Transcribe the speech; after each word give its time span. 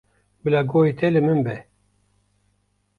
Bila 0.43 0.61
guhê 0.69 0.91
te 0.99 1.07
li 1.13 1.21
min 1.25 1.39
be. 1.45 1.55